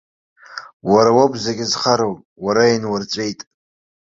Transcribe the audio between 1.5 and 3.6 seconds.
зхароу, уара инурҵәеит!